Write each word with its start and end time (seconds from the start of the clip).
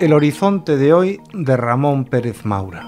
El 0.00 0.12
horizonte 0.12 0.76
de 0.76 0.92
hoy 0.92 1.20
de 1.32 1.56
Ramón 1.56 2.04
Pérez 2.04 2.44
Maura. 2.44 2.84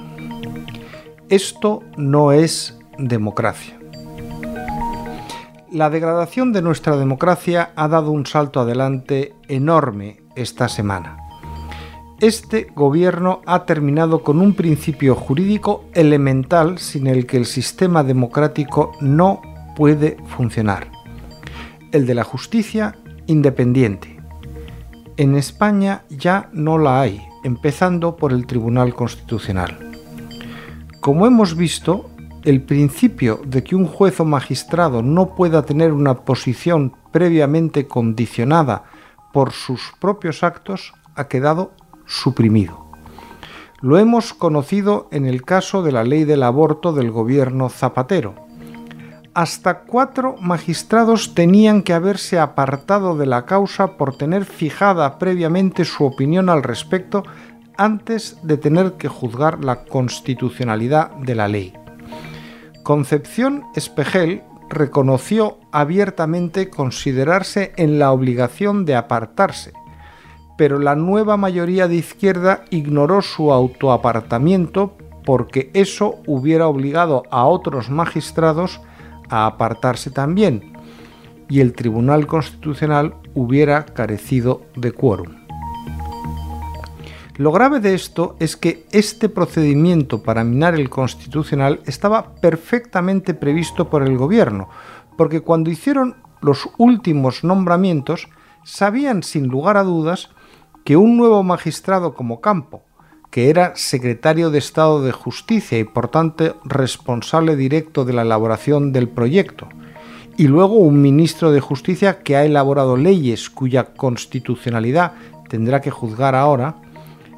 Esto 1.29 1.83
no 1.97 2.33
es 2.33 2.79
democracia. 2.99 3.79
La 5.73 5.89
degradación 5.89 6.53
de 6.53 6.63
nuestra 6.63 6.97
democracia 6.97 7.71
ha 7.77 7.89
dado 7.89 8.11
un 8.11 8.27
salto 8.27 8.61
adelante 8.61 9.35
enorme 9.49 10.23
esta 10.35 10.69
semana. 10.69 11.30
Este 12.21 12.71
gobierno 12.77 13.41
ha 13.47 13.65
terminado 13.65 14.23
con 14.23 14.41
un 14.41 14.53
principio 14.53 15.15
jurídico 15.15 15.87
elemental 15.95 16.77
sin 16.77 17.07
el 17.07 17.25
que 17.25 17.39
el 17.39 17.47
sistema 17.47 18.05
democrático 18.05 18.93
no 19.01 19.41
puede 19.75 20.19
funcionar. 20.37 20.91
El 21.93 22.07
de 22.07 22.15
la 22.15 22.25
justicia 22.25 22.95
independiente. 23.27 24.21
En 25.17 25.35
España 25.35 26.05
ya 26.11 26.51
no 26.53 26.77
la 26.77 27.01
hay, 27.01 27.23
empezando 27.43 28.17
por 28.17 28.35
el 28.35 28.47
Tribunal 28.47 28.95
Constitucional. 28.95 29.79
Como 31.01 31.27
hemos 31.27 31.57
visto, 31.57 32.11
el 32.45 32.61
principio 32.61 33.41
de 33.47 33.65
que 33.65 33.77
un 33.77 33.87
juez 33.87 34.21
o 34.21 34.27
magistrado 34.27 35.03
no 35.03 35.35
pueda 35.35 35.65
tener 35.65 35.95
una 35.95 36.17
posición 36.17 36.93
previamente 37.13 37.87
condicionada 37.87 38.85
por 39.33 39.53
sus 39.53 39.95
propios 39.99 40.43
actos 40.43 40.93
ha 41.17 41.29
quedado 41.29 41.73
suprimido. 42.11 42.87
Lo 43.81 43.99
hemos 43.99 44.35
conocido 44.35 45.09
en 45.11 45.25
el 45.25 45.43
caso 45.43 45.83
de 45.83 45.93
la 45.93 46.05
ley 46.05 46.25
del 46.25 46.43
aborto 46.43 46.93
del 46.93 47.11
gobierno 47.11 47.71
Zapatero. 47.71 48.35
Hasta 49.33 49.85
cuatro 49.85 50.37
magistrados 50.41 51.35
tenían 51.35 51.83
que 51.83 51.95
haberse 51.95 52.39
apartado 52.39 53.17
de 53.17 53.27
la 53.27 53.47
causa 53.47 53.97
por 53.97 54.17
tener 54.17 54.45
fijada 54.45 55.19
previamente 55.19 55.85
su 55.85 56.05
opinión 56.05 56.51
al 56.51 56.63
respecto 56.63 57.23
antes 57.79 58.37
de 58.43 58.59
tener 58.59 58.95
que 58.95 59.09
juzgar 59.09 59.65
la 59.65 59.85
constitucionalidad 59.85 61.13
de 61.13 61.35
la 61.35 61.49
ley. 61.49 61.73
Concepción 62.83 63.65
Espejel 63.77 64.43
reconoció 64.69 65.59
abiertamente 65.73 66.69
considerarse 66.71 67.73
en 67.77 67.99
la 67.99 68.13
obligación 68.13 68.85
de 68.85 68.97
apartarse, 68.97 69.73
pero 70.61 70.79
la 70.79 70.95
nueva 70.95 71.39
mayoría 71.39 71.89
de 71.89 71.95
izquierda 71.95 72.67
ignoró 72.69 73.23
su 73.23 73.51
autoapartamiento 73.51 74.95
porque 75.25 75.71
eso 75.73 76.17
hubiera 76.27 76.69
obligado 76.69 77.23
a 77.31 77.47
otros 77.47 77.89
magistrados 77.89 78.83
a 79.31 79.47
apartarse 79.47 80.11
también 80.11 80.75
y 81.49 81.61
el 81.61 81.73
Tribunal 81.73 82.27
Constitucional 82.27 83.15
hubiera 83.33 83.87
carecido 83.87 84.61
de 84.77 84.93
quórum. 84.93 85.35
Lo 87.39 87.53
grave 87.53 87.81
de 87.81 87.95
esto 87.95 88.37
es 88.39 88.55
que 88.55 88.85
este 88.93 89.31
procedimiento 89.31 90.23
para 90.23 90.45
minar 90.45 90.75
el 90.75 90.91
Constitucional 90.91 91.81
estaba 91.87 92.35
perfectamente 92.35 93.33
previsto 93.33 93.89
por 93.89 94.03
el 94.03 94.19
Gobierno, 94.19 94.69
porque 95.17 95.41
cuando 95.41 95.71
hicieron 95.71 96.17
los 96.43 96.69
últimos 96.77 97.45
nombramientos 97.45 98.29
sabían 98.63 99.23
sin 99.23 99.49
lugar 99.49 99.79
a 99.79 99.85
dudas 99.85 100.29
que 100.91 100.97
un 100.97 101.17
nuevo 101.17 101.45
magistrado 101.45 102.15
como 102.15 102.41
Campo, 102.41 102.83
que 103.31 103.49
era 103.49 103.77
secretario 103.77 104.51
de 104.51 104.59
Estado 104.59 105.01
de 105.03 105.13
Justicia 105.13 105.79
y 105.79 105.85
por 105.85 106.09
tanto 106.09 106.57
responsable 106.65 107.55
directo 107.55 108.05
de 108.05 108.13
la 108.13 108.23
elaboración 108.23 108.91
del 108.91 109.09
proyecto, 109.09 109.69
y 110.37 110.49
luego 110.49 110.75
un 110.75 111.01
ministro 111.01 111.53
de 111.53 111.61
Justicia 111.61 112.25
que 112.25 112.35
ha 112.35 112.45
elaborado 112.45 112.97
leyes 112.97 113.51
cuya 113.51 113.95
constitucionalidad 113.95 115.13
tendrá 115.49 115.81
que 115.81 115.93
juzgar 115.93 116.35
ahora, 116.35 116.75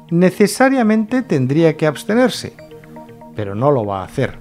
necesariamente 0.09 1.21
tendría 1.21 1.77
que 1.77 1.85
abstenerse, 1.85 2.53
pero 3.35 3.53
no 3.53 3.69
lo 3.69 3.85
va 3.85 4.01
a 4.01 4.05
hacer. 4.05 4.39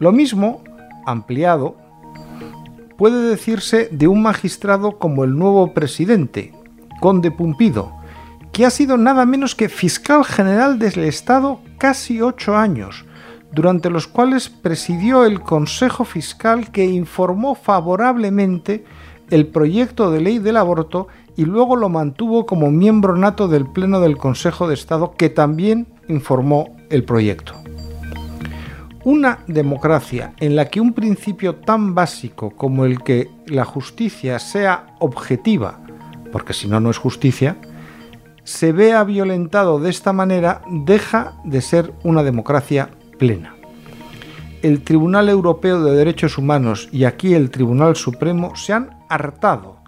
Lo 0.00 0.10
mismo, 0.10 0.64
ampliado, 1.06 1.76
puede 2.98 3.28
decirse 3.28 3.88
de 3.92 4.08
un 4.08 4.20
magistrado 4.20 4.98
como 4.98 5.22
el 5.22 5.38
nuevo 5.38 5.72
presidente, 5.74 6.52
conde 7.00 7.30
Pumpido, 7.30 7.99
que 8.52 8.66
ha 8.66 8.70
sido 8.70 8.96
nada 8.96 9.26
menos 9.26 9.54
que 9.54 9.68
fiscal 9.68 10.24
general 10.24 10.78
del 10.78 11.04
Estado 11.04 11.60
casi 11.78 12.20
ocho 12.20 12.56
años, 12.56 13.04
durante 13.52 13.90
los 13.90 14.06
cuales 14.06 14.48
presidió 14.48 15.24
el 15.24 15.40
Consejo 15.40 16.04
Fiscal 16.04 16.70
que 16.70 16.84
informó 16.84 17.54
favorablemente 17.54 18.84
el 19.30 19.46
proyecto 19.46 20.10
de 20.10 20.20
ley 20.20 20.38
del 20.38 20.56
aborto 20.56 21.08
y 21.36 21.44
luego 21.44 21.76
lo 21.76 21.88
mantuvo 21.88 22.46
como 22.46 22.70
miembro 22.70 23.16
nato 23.16 23.48
del 23.48 23.66
Pleno 23.66 24.00
del 24.00 24.16
Consejo 24.16 24.68
de 24.68 24.74
Estado 24.74 25.12
que 25.16 25.30
también 25.30 25.86
informó 26.08 26.76
el 26.90 27.04
proyecto. 27.04 27.54
Una 29.04 29.38
democracia 29.46 30.34
en 30.40 30.56
la 30.56 30.66
que 30.66 30.80
un 30.80 30.92
principio 30.92 31.54
tan 31.54 31.94
básico 31.94 32.50
como 32.50 32.84
el 32.84 33.02
que 33.02 33.30
la 33.46 33.64
justicia 33.64 34.38
sea 34.38 34.94
objetiva, 34.98 35.80
porque 36.32 36.52
si 36.52 36.68
no, 36.68 36.80
no 36.80 36.90
es 36.90 36.98
justicia, 36.98 37.56
se 38.44 38.72
vea 38.72 39.04
violentado 39.04 39.78
de 39.78 39.90
esta 39.90 40.12
manera, 40.12 40.62
deja 40.70 41.34
de 41.44 41.60
ser 41.60 41.92
una 42.02 42.22
democracia 42.22 42.90
plena. 43.18 43.54
El 44.62 44.82
Tribunal 44.82 45.28
Europeo 45.28 45.82
de 45.82 45.96
Derechos 45.96 46.36
Humanos 46.36 46.88
y 46.92 47.04
aquí 47.04 47.34
el 47.34 47.50
Tribunal 47.50 47.96
Supremo 47.96 48.56
se 48.56 48.72
han 48.72 48.98
hartado 49.08 49.80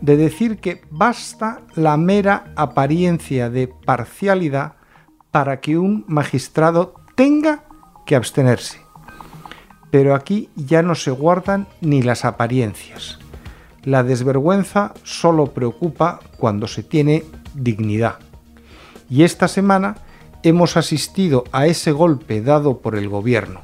de 0.00 0.16
decir 0.16 0.58
que 0.58 0.82
basta 0.90 1.60
la 1.74 1.96
mera 1.96 2.52
apariencia 2.56 3.50
de 3.50 3.68
parcialidad 3.68 4.74
para 5.30 5.60
que 5.60 5.78
un 5.78 6.04
magistrado 6.08 6.94
tenga 7.14 7.64
que 8.06 8.16
abstenerse. 8.16 8.80
Pero 9.90 10.14
aquí 10.14 10.48
ya 10.54 10.82
no 10.82 10.94
se 10.94 11.10
guardan 11.10 11.66
ni 11.80 12.02
las 12.02 12.24
apariencias. 12.24 13.18
La 13.84 14.02
desvergüenza 14.02 14.92
solo 15.04 15.48
preocupa 15.48 16.20
cuando 16.36 16.66
se 16.66 16.82
tiene 16.82 17.24
dignidad. 17.54 18.18
Y 19.08 19.22
esta 19.22 19.48
semana 19.48 19.96
hemos 20.42 20.76
asistido 20.76 21.44
a 21.52 21.66
ese 21.66 21.92
golpe 21.92 22.42
dado 22.42 22.78
por 22.78 22.94
el 22.94 23.08
gobierno. 23.08 23.62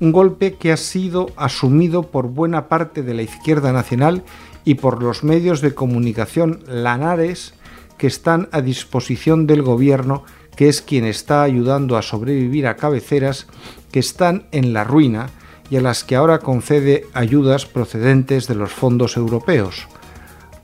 Un 0.00 0.10
golpe 0.10 0.54
que 0.54 0.72
ha 0.72 0.76
sido 0.76 1.28
asumido 1.36 2.02
por 2.02 2.26
buena 2.26 2.68
parte 2.68 3.02
de 3.02 3.14
la 3.14 3.22
izquierda 3.22 3.72
nacional 3.72 4.24
y 4.64 4.74
por 4.74 5.02
los 5.02 5.22
medios 5.22 5.60
de 5.60 5.74
comunicación 5.74 6.60
lanares 6.66 7.54
que 7.98 8.08
están 8.08 8.48
a 8.50 8.60
disposición 8.62 9.46
del 9.46 9.62
gobierno, 9.62 10.24
que 10.56 10.68
es 10.68 10.82
quien 10.82 11.04
está 11.04 11.44
ayudando 11.44 11.96
a 11.96 12.02
sobrevivir 12.02 12.66
a 12.66 12.76
cabeceras 12.76 13.46
que 13.92 14.00
están 14.00 14.46
en 14.50 14.72
la 14.72 14.82
ruina 14.82 15.30
y 15.70 15.76
a 15.76 15.80
las 15.80 16.04
que 16.04 16.16
ahora 16.16 16.38
concede 16.38 17.06
ayudas 17.14 17.66
procedentes 17.66 18.46
de 18.46 18.54
los 18.54 18.72
fondos 18.72 19.16
europeos. 19.16 19.88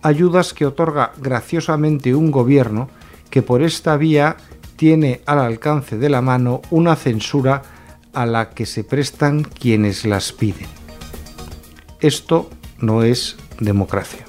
Ayudas 0.03 0.55
que 0.55 0.67
otorga 0.67 1.13
graciosamente 1.19 2.15
un 2.15 2.31
gobierno 2.31 2.89
que 3.31 3.43
por 3.43 3.63
esta 3.63 3.97
vía 3.97 4.37
tiene 4.77 5.23
al 5.27 5.41
alcance 5.41 5.99
de 5.99 6.09
la 6.09 6.23
mano 6.23 6.63
una 6.71 6.95
censura 6.95 7.63
a 8.13 8.27
la 8.27 8.51
que 8.51 8.67
se 8.67 8.85
prestan 8.85 9.43
quienes 9.43 10.05
las 10.05 10.33
piden. 10.33 10.69
Esto 12.01 12.49
no 12.79 13.03
es 13.03 13.37
democracia. 13.59 14.28